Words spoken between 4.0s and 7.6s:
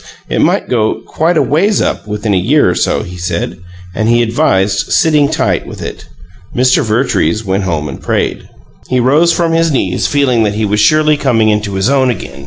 he advised "sitting tight" with it. Mr. Vertrees